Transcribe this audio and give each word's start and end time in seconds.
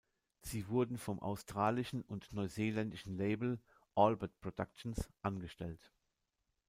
Sie 0.41 0.67
wurden 0.67 0.97
vom 0.97 1.19
australischen 1.19 2.01
und 2.01 2.33
neuseeländischen 2.33 3.15
Label 3.17 3.59
„Albert 3.93 4.31
Productions“ 4.39 5.07
angestellt. 5.21 5.91